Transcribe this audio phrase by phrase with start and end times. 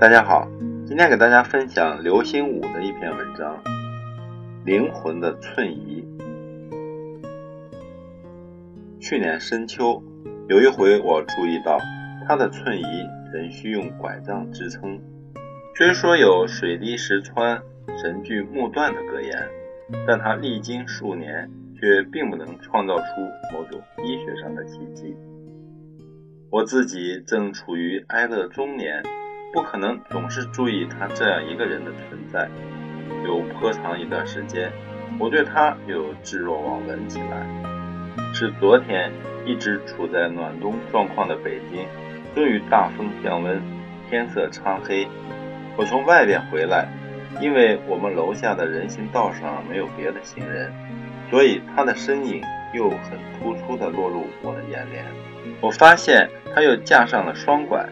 [0.00, 0.46] 大家好，
[0.86, 3.60] 今天给大家分享刘心武的一篇文章
[4.64, 6.06] 《灵魂的寸移》。
[9.00, 10.00] 去年深秋，
[10.48, 11.80] 有一回我注意到
[12.28, 12.84] 他的寸移
[13.32, 15.00] 仍需用拐杖支撑。
[15.74, 17.60] 虽说有“水滴石穿，
[18.00, 19.48] 神锯木断”的格言，
[20.06, 23.04] 但他历经数年，却并不能创造出
[23.52, 25.16] 某种医学上的奇迹。
[26.50, 29.02] 我自己正处于哀乐中年，
[29.52, 32.48] 不可能总是注意他这样一个人的存在。
[33.24, 34.70] 有颇长一段时间，
[35.18, 37.46] 我对他又置若罔闻起来。
[38.34, 39.10] 是昨天，
[39.46, 41.86] 一直处在暖冬状况的北京，
[42.34, 43.60] 终于大风降温，
[44.08, 45.08] 天色苍黑。
[45.76, 46.86] 我从外边回来，
[47.40, 50.70] 因为我们楼下的人行道上没有别的行人，
[51.30, 52.42] 所以他的身影
[52.74, 55.04] 又很突出地落入我的眼帘。
[55.60, 57.88] 我发现他又架上了双拐，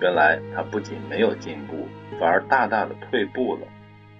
[0.00, 3.62] 原来他不仅没有进步，反而大大的退步了。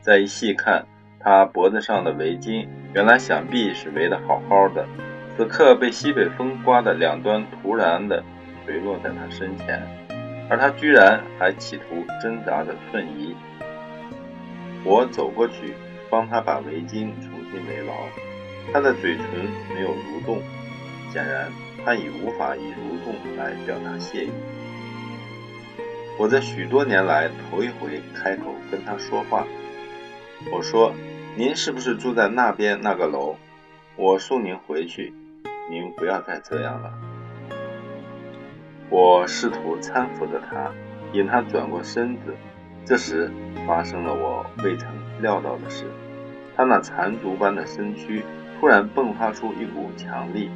[0.00, 0.86] 再一细看，
[1.18, 4.86] 他脖子上的围巾原来想必是围得好好的，
[5.36, 8.22] 此刻被西北风刮的两端突然的
[8.64, 9.82] 垂落在他身前，
[10.48, 13.34] 而他居然还企图挣扎着瞬移。
[14.84, 15.74] 我走过去
[16.10, 17.92] 帮他把围巾重新围牢，
[18.72, 19.24] 他的嘴唇
[19.74, 20.40] 没有蠕动，
[21.10, 21.50] 显然。
[21.86, 24.30] 他已无法以蠕动来表达谢意。
[26.16, 29.44] 我在许多年来头一回开口跟他说话。
[30.52, 30.94] 我说
[31.36, 33.36] ：“您是不是住在那边那个楼？
[33.96, 35.12] 我送您回去，
[35.68, 36.92] 您不要再这样了。”
[38.90, 40.70] 我试图搀扶着他，
[41.12, 42.34] 引他转过身子。
[42.84, 43.32] 这时
[43.66, 44.88] 发生了我未曾
[45.20, 45.84] 料到的事：
[46.54, 48.22] 他那残足般的身躯
[48.60, 50.50] 突然迸发出一股强力。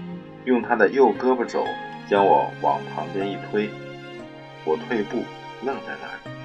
[0.44, 1.64] 用他的右胳膊肘
[2.08, 3.68] 将我往旁边一推，
[4.64, 5.24] 我退步，
[5.64, 6.36] 愣在那里，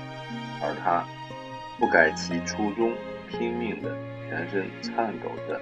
[0.61, 1.05] 而他
[1.79, 2.91] 不改其初衷，
[3.29, 3.95] 拼命的
[4.27, 5.61] 全身颤抖着，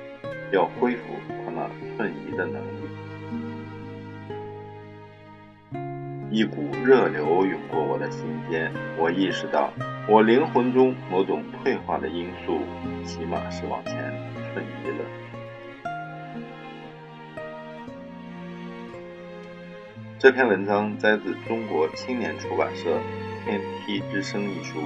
[0.51, 1.03] 要恢复
[1.45, 2.89] 他那瞬移的能力。
[6.31, 9.73] 一股热流涌过我的心间，我意识到，
[10.07, 12.61] 我灵魂中某种退化的因素，
[13.03, 13.93] 起码是往前
[14.53, 15.03] 瞬移了。
[20.17, 22.97] 这篇文章摘自中国青年出版社
[23.43, 24.81] 《天梯之声》一书。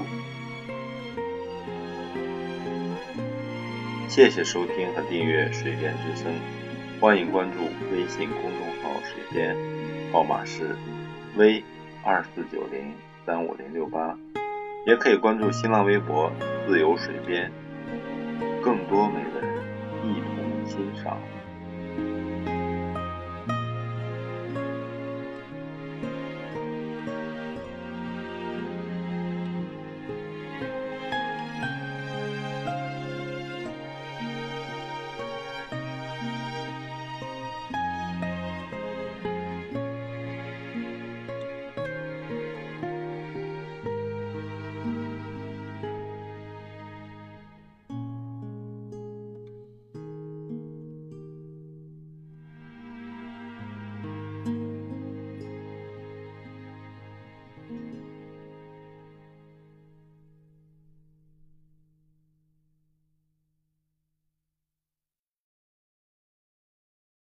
[4.08, 6.32] 谢谢收听和订阅《水边之声》，
[7.02, 7.60] 欢迎关注
[7.92, 9.56] 微信公众号“水边”，
[10.14, 10.76] 号码是
[11.36, 11.64] V
[12.02, 12.94] 二四九零
[13.26, 14.18] 三五零六八，
[14.86, 16.32] 也可以关注新浪微博
[16.66, 17.52] “自由水边”，
[18.64, 19.44] 更多美文
[20.06, 21.18] 一同欣赏。